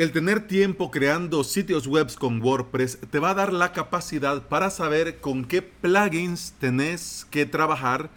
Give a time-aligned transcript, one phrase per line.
[0.00, 4.70] El tener tiempo creando sitios web con WordPress te va a dar la capacidad para
[4.70, 8.08] saber con qué plugins tenés que trabajar,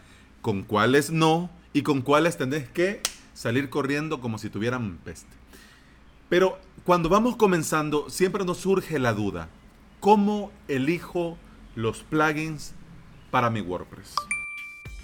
[0.42, 3.02] con cuáles no y con cuáles tenés que
[3.34, 5.28] salir corriendo como si tuvieran peste.
[6.30, 9.50] Pero cuando vamos comenzando siempre nos surge la duda,
[10.00, 11.38] ¿cómo elijo
[11.76, 12.72] los plugins
[13.30, 14.16] para mi WordPress?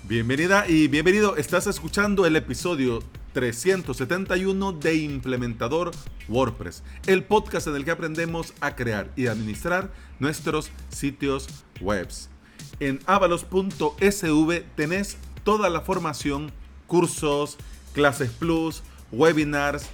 [0.05, 3.03] Bienvenida y bienvenido, estás escuchando el episodio
[3.33, 5.91] 371 de Implementador
[6.27, 11.47] WordPress, el podcast en el que aprendemos a crear y administrar nuestros sitios
[11.81, 12.29] webs.
[12.79, 16.51] En avalos.sv tenés toda la formación,
[16.87, 17.57] cursos,
[17.93, 19.85] clases plus, webinars,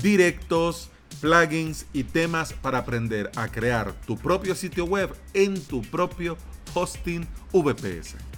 [0.00, 6.36] directos, plugins y temas para aprender a crear tu propio sitio web en tu propio
[6.74, 8.31] hosting VPS.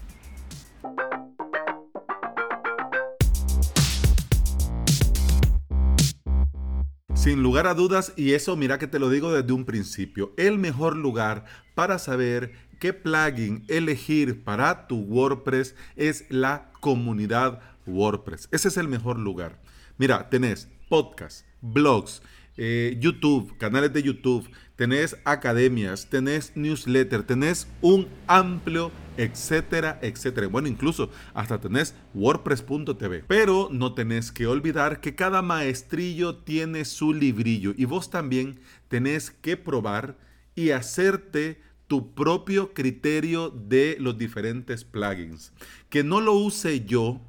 [7.24, 10.58] Sin lugar a dudas, y eso mira que te lo digo desde un principio, el
[10.58, 18.50] mejor lugar para saber qué plugin elegir para tu WordPress es la comunidad WordPress.
[18.52, 19.58] Ese es el mejor lugar.
[19.96, 22.20] Mira, tenés podcast, blogs,
[22.56, 30.48] eh, YouTube, canales de YouTube, tenés academias, tenés newsletter, tenés un amplio, etcétera, etcétera.
[30.48, 33.24] Bueno, incluso hasta tenés WordPress.tv.
[33.26, 39.30] Pero no tenés que olvidar que cada maestrillo tiene su librillo y vos también tenés
[39.30, 40.16] que probar
[40.54, 45.52] y hacerte tu propio criterio de los diferentes plugins.
[45.90, 47.20] Que no lo use yo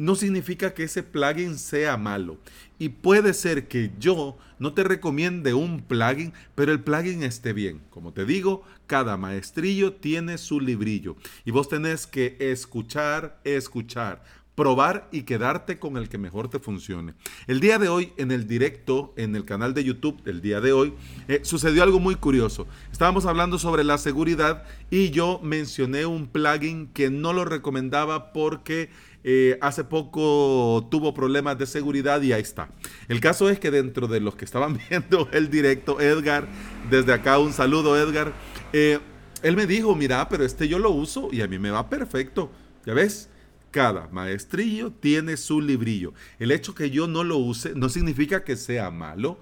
[0.00, 2.38] no significa que ese plugin sea malo.
[2.78, 7.82] Y puede ser que yo no te recomiende un plugin, pero el plugin esté bien.
[7.90, 11.16] Como te digo, cada maestrillo tiene su librillo.
[11.44, 17.14] Y vos tenés que escuchar, escuchar, probar y quedarte con el que mejor te funcione.
[17.46, 20.72] El día de hoy, en el directo, en el canal de YouTube, el día de
[20.72, 20.94] hoy,
[21.28, 22.66] eh, sucedió algo muy curioso.
[22.92, 28.90] Estábamos hablando sobre la seguridad y yo mencioné un plugin que no lo recomendaba porque
[29.22, 32.70] eh, hace poco tuvo problemas de seguridad y ahí está.
[33.08, 36.48] El caso es que dentro de los que estaban viendo el directo, Edgar,
[36.90, 38.32] desde acá un saludo Edgar,
[38.72, 38.98] eh,
[39.42, 42.50] él me dijo, mira, pero este yo lo uso y a mí me va perfecto.
[42.86, 43.28] ¿Ya ves?
[43.70, 46.12] Cada maestrillo tiene su librillo.
[46.38, 49.38] El hecho que yo no lo use no significa que sea malo.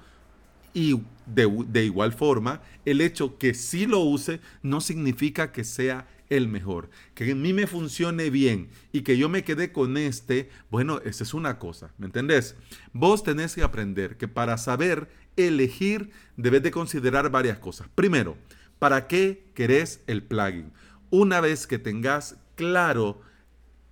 [0.75, 6.07] Y de, de igual forma, el hecho que sí lo use no significa que sea
[6.31, 6.91] el mejor.
[7.15, 11.25] Que en mí me funcione bien y que yo me quede con este, bueno, esa
[11.25, 12.57] es una cosa, ¿me entendés?
[12.93, 17.89] Vos tenés que aprender que para saber elegir debes de considerar varias cosas.
[17.95, 18.37] Primero,
[18.79, 20.73] ¿para qué querés el plugin?
[21.11, 23.21] Una vez que tengas claro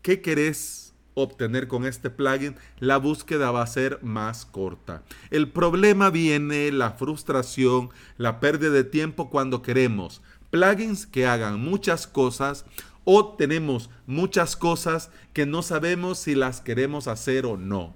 [0.02, 0.86] qué querés
[1.18, 5.02] obtener con este plugin, la búsqueda va a ser más corta.
[5.30, 10.20] El problema viene, la frustración, la pérdida de tiempo cuando queremos
[10.50, 12.64] plugins que hagan muchas cosas
[13.04, 17.94] o tenemos muchas cosas que no sabemos si las queremos hacer o no.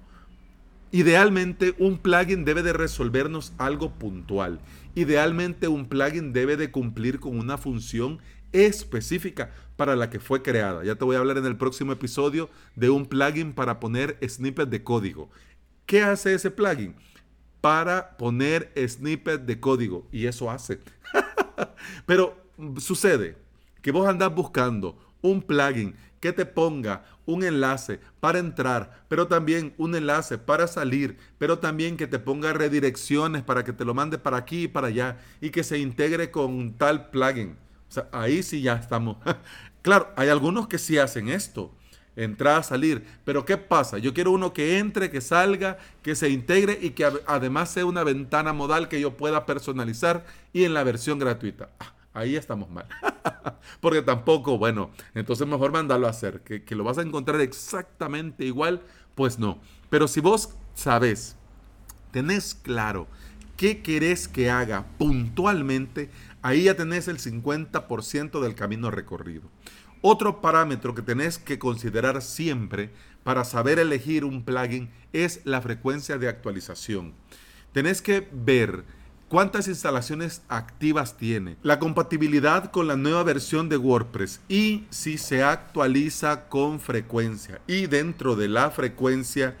[0.93, 4.59] Idealmente un plugin debe de resolvernos algo puntual.
[4.95, 8.19] Idealmente un plugin debe de cumplir con una función
[8.51, 10.83] específica para la que fue creada.
[10.83, 14.69] Ya te voy a hablar en el próximo episodio de un plugin para poner snippets
[14.69, 15.29] de código.
[15.85, 16.95] ¿Qué hace ese plugin?
[17.61, 20.07] Para poner snippets de código.
[20.11, 20.79] Y eso hace.
[22.05, 22.37] Pero
[22.77, 23.37] sucede
[23.81, 29.73] que vos andás buscando un plugin que te ponga un enlace para entrar, pero también
[29.77, 34.17] un enlace para salir, pero también que te ponga redirecciones para que te lo mande
[34.17, 37.57] para aquí y para allá y que se integre con tal plugin.
[37.89, 39.17] O sea, ahí sí ya estamos.
[39.81, 41.73] claro, hay algunos que sí hacen esto,
[42.15, 43.97] entrar, salir, pero ¿qué pasa?
[43.97, 48.03] Yo quiero uno que entre, que salga, que se integre y que además sea una
[48.03, 51.69] ventana modal que yo pueda personalizar y en la versión gratuita.
[51.79, 52.85] Ah, ahí estamos mal.
[53.81, 58.45] Porque tampoco, bueno, entonces mejor mandarlo a hacer, que, que, lo vas a encontrar exactamente
[58.45, 58.81] igual,
[59.15, 59.59] pues no.
[59.89, 61.35] Pero si vos sabes,
[62.11, 63.07] tenés claro
[63.57, 66.09] qué querés que haga puntualmente,
[66.41, 69.43] ahí ya tenés el 50% del camino recorrido.
[70.01, 72.89] Otro parámetro que tenés que considerar siempre
[73.23, 77.13] para saber elegir un plugin es la frecuencia de actualización.
[77.71, 78.83] Tenés que ver
[79.29, 85.43] cuántas instalaciones activas tiene, la compatibilidad con la nueva versión de WordPress y si se
[85.43, 87.61] actualiza con frecuencia.
[87.67, 89.55] Y dentro de la frecuencia,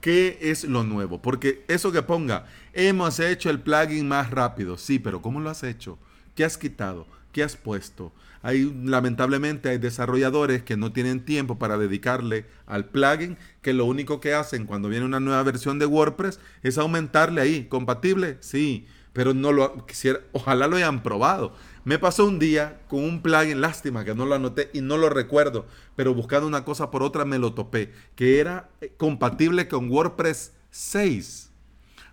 [0.00, 1.22] ¿qué es lo nuevo?
[1.22, 5.62] Porque eso que ponga, hemos hecho el plugin más rápido, sí, pero ¿cómo lo has
[5.62, 5.98] hecho?
[6.34, 7.06] ¿Qué has quitado?
[7.30, 8.12] ¿Qué has puesto?
[8.44, 14.20] Hay, lamentablemente, hay desarrolladores que no tienen tiempo para dedicarle al plugin, que lo único
[14.20, 17.64] que hacen cuando viene una nueva versión de WordPress es aumentarle ahí.
[17.64, 18.36] ¿Compatible?
[18.40, 21.54] Sí, pero no lo quisiera, ojalá lo hayan probado.
[21.84, 25.08] Me pasó un día con un plugin, lástima que no lo anoté y no lo
[25.08, 25.64] recuerdo,
[25.96, 30.52] pero buscando una cosa por otra me lo topé, que era eh, compatible con WordPress
[30.70, 31.50] 6.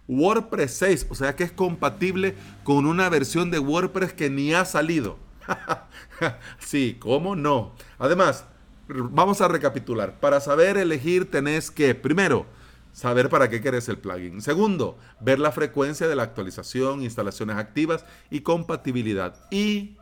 [0.07, 4.63] WordPress 6, o sea que es compatible con una versión de WordPress que ni ha
[4.63, 5.17] salido.
[6.59, 7.73] sí, ¿cómo no?
[7.99, 8.45] Además,
[8.87, 10.19] vamos a recapitular.
[10.19, 12.45] Para saber elegir tenés que, primero,
[12.91, 14.41] saber para qué querés el plugin.
[14.41, 19.35] Segundo, ver la frecuencia de la actualización, instalaciones activas y compatibilidad.
[19.51, 19.97] Y,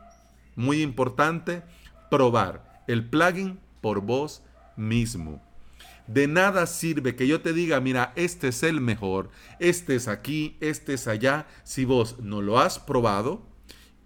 [0.56, 1.62] muy importante,
[2.10, 4.42] probar el plugin por vos
[4.76, 5.42] mismo.
[6.06, 10.56] De nada sirve que yo te diga, mira, este es el mejor, este es aquí,
[10.60, 13.49] este es allá, si vos no lo has probado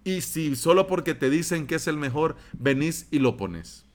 [0.05, 3.85] y si solo porque te dicen que es el mejor, venís y lo pones.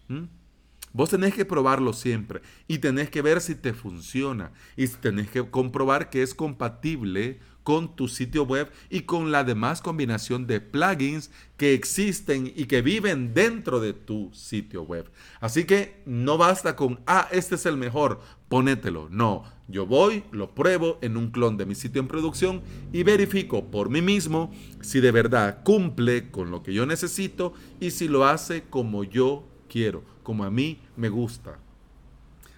[0.92, 5.48] Vos tenés que probarlo siempre y tenés que ver si te funciona y tenés que
[5.48, 11.31] comprobar que es compatible con tu sitio web y con la demás combinación de plugins
[11.56, 15.10] que existen y que viven dentro de tu sitio web.
[15.40, 19.08] Así que no basta con, ah, este es el mejor, ponételo.
[19.10, 23.70] No, yo voy, lo pruebo en un clon de mi sitio en producción y verifico
[23.70, 24.50] por mí mismo
[24.81, 29.50] si de verdad cumple con lo que yo necesito y si lo hace como yo
[29.70, 31.58] quiero, como a mí me gusta.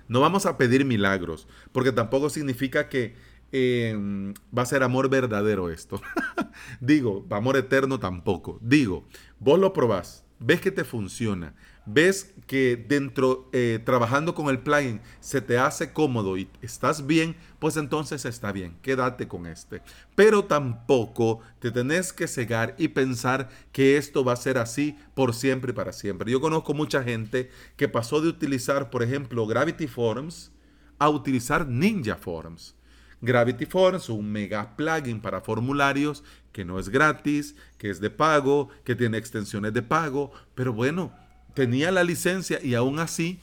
[0.08, 3.14] No vamos a pedir milagros, porque tampoco significa que
[3.52, 6.00] em, va a ser amor verdadero esto.
[6.80, 8.58] Digo, amor eterno tampoco.
[8.60, 9.06] Digo,
[9.38, 11.54] vos lo probás, ves que te funciona,
[11.86, 17.36] ves que dentro, eh, trabajando con el plugin, se te hace cómodo y estás bien,
[17.58, 19.82] pues entonces está bien, quédate con este.
[20.14, 25.34] Pero tampoco te tenés que cegar y pensar que esto va a ser así por
[25.34, 26.30] siempre y para siempre.
[26.30, 30.52] Yo conozco mucha gente que pasó de utilizar, por ejemplo, Gravity Forms
[30.98, 32.76] a utilizar Ninja Forms.
[33.20, 38.68] Gravity Forms, un mega plugin para formularios que no es gratis, que es de pago,
[38.84, 41.12] que tiene extensiones de pago, pero bueno,
[41.54, 43.40] tenía la licencia y aún así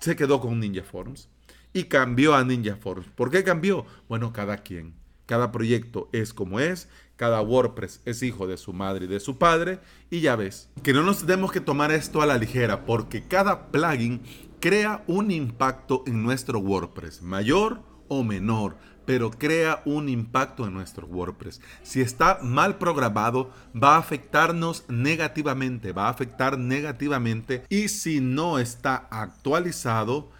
[0.00, 1.28] se quedó con Ninja Forms
[1.72, 3.06] y cambió a Ninja Forms.
[3.14, 3.86] ¿Por qué cambió?
[4.08, 4.94] Bueno, cada quien.
[5.26, 9.36] Cada proyecto es como es, cada WordPress es hijo de su madre y de su
[9.36, 13.24] padre, y ya ves, que no nos tenemos que tomar esto a la ligera, porque
[13.24, 14.22] cada plugin
[14.58, 18.78] crea un impacto en nuestro WordPress, mayor o menor,
[19.08, 21.62] pero crea un impacto en nuestro WordPress.
[21.82, 28.58] Si está mal programado, va a afectarnos negativamente, va a afectar negativamente y si no
[28.58, 30.30] está actualizado,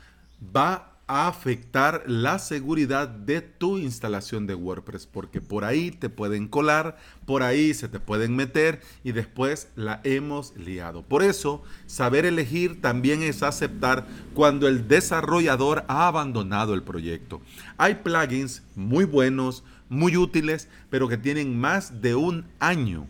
[0.55, 6.47] va a afectar la seguridad de tu instalación de WordPress, porque por ahí te pueden
[6.47, 11.03] colar, por ahí se te pueden meter y después la hemos liado.
[11.03, 17.41] Por eso, saber elegir también es aceptar cuando el desarrollador ha abandonado el proyecto.
[17.79, 23.07] Hay plugins muy buenos, muy útiles, pero que tienen más de un año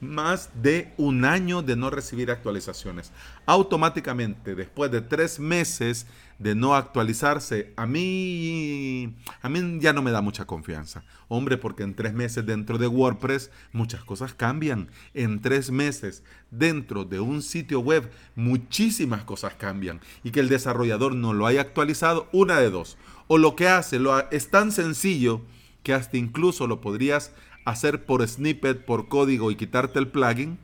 [0.00, 3.12] más de un año de no recibir actualizaciones.
[3.46, 6.06] Automáticamente, después de tres meses
[6.38, 11.02] de no actualizarse, a mí, a mí ya no me da mucha confianza.
[11.28, 14.90] Hombre, porque en tres meses dentro de WordPress muchas cosas cambian.
[15.14, 20.00] En tres meses dentro de un sitio web muchísimas cosas cambian.
[20.24, 22.98] Y que el desarrollador no lo haya actualizado, una de dos.
[23.28, 25.42] O lo que hace lo, es tan sencillo
[25.82, 27.32] que hasta incluso lo podrías
[27.66, 30.58] hacer por snippet, por código y quitarte el plugin,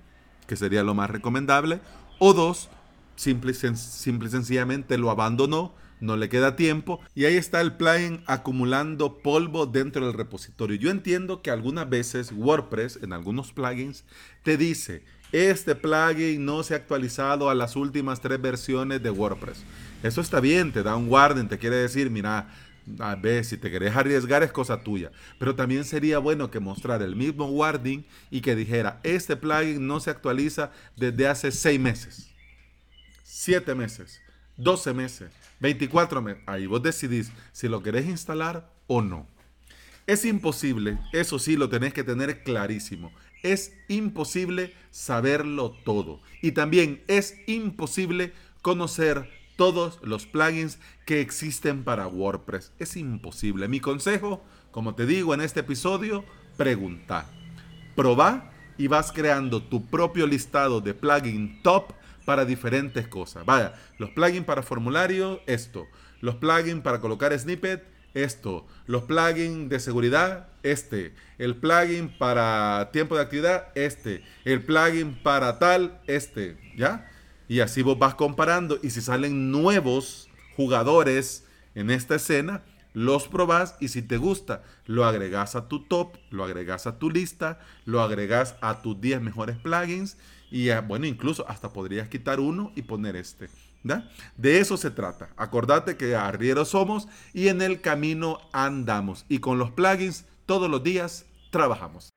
[0.46, 1.80] que sería lo más recomendable.
[2.18, 2.70] O dos,
[3.16, 8.24] simple, simple y sencillamente lo abandonó, no le queda tiempo y ahí está el plugin
[8.26, 10.76] acumulando polvo dentro del repositorio.
[10.76, 14.04] Yo entiendo que algunas veces WordPress en algunos plugins
[14.42, 19.64] te dice, este plugin no se ha actualizado a las últimas tres versiones de WordPress.
[20.02, 22.48] Eso está bien, te da un warning, te quiere decir, mira,
[22.98, 25.10] a ver, si te querés arriesgar es cosa tuya.
[25.38, 30.00] Pero también sería bueno que mostrara el mismo warning y que dijera, este plugin no
[30.00, 32.32] se actualiza desde hace seis meses.
[33.44, 34.20] 7 meses,
[34.56, 36.44] 12 meses, 24 meses.
[36.46, 39.26] Ahí vos decidís si lo querés instalar o no.
[40.06, 43.10] Es imposible, eso sí lo tenés que tener clarísimo.
[43.42, 46.20] Es imposible saberlo todo.
[46.40, 49.28] Y también es imposible conocer
[49.62, 52.72] todos los plugins que existen para WordPress.
[52.80, 53.68] Es imposible.
[53.68, 54.42] Mi consejo,
[54.72, 56.24] como te digo en este episodio,
[56.56, 57.26] pregunta.
[57.94, 61.92] Proba y vas creando tu propio listado de plugin top
[62.24, 63.46] para diferentes cosas.
[63.46, 65.86] Vaya, los plugins para formulario, esto.
[66.20, 68.66] Los plugins para colocar snippet, esto.
[68.88, 71.14] Los plugins de seguridad, este.
[71.38, 74.24] El plugin para tiempo de actividad, este.
[74.44, 76.58] El plugin para tal, este.
[76.76, 77.08] ¿Ya?
[77.52, 78.78] Y así vos vas comparando.
[78.82, 81.44] Y si salen nuevos jugadores
[81.74, 82.62] en esta escena,
[82.94, 87.10] los probás y si te gusta, lo agregas a tu top, lo agregas a tu
[87.10, 90.16] lista, lo agregas a tus 10 mejores plugins
[90.50, 93.50] y bueno, incluso hasta podrías quitar uno y poner este.
[94.38, 95.28] De eso se trata.
[95.36, 99.26] Acordate que arrieros somos y en el camino andamos.
[99.28, 102.14] Y con los plugins todos los días trabajamos.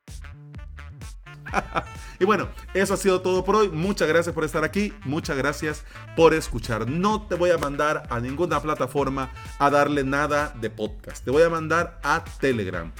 [2.20, 3.70] y bueno, eso ha sido todo por hoy.
[3.70, 4.94] Muchas gracias por estar aquí.
[5.04, 5.84] Muchas gracias
[6.16, 6.90] por escuchar.
[6.90, 11.24] No te voy a mandar a ninguna plataforma a darle nada de podcast.
[11.24, 12.92] Te voy a mandar a Telegram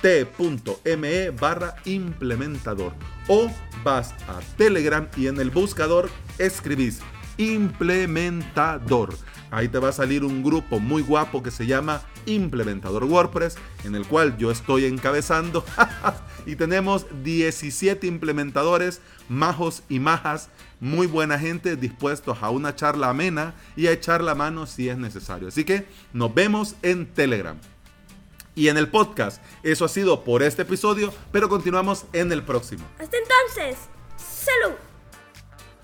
[0.00, 2.92] t.me barra implementador
[3.28, 3.50] o
[3.82, 7.00] vas a Telegram y en el buscador escribís
[7.38, 9.14] implementador.
[9.50, 13.94] Ahí te va a salir un grupo muy guapo que se llama Implementador WordPress, en
[13.94, 15.64] el cual yo estoy encabezando.
[16.46, 23.54] y tenemos 17 implementadores, majos y majas, muy buena gente, dispuestos a una charla amena
[23.74, 25.48] y a echar la mano si es necesario.
[25.48, 27.56] Así que nos vemos en Telegram.
[28.54, 32.84] Y en el podcast, eso ha sido por este episodio, pero continuamos en el próximo.
[32.98, 33.78] Hasta entonces,
[34.16, 34.87] salud.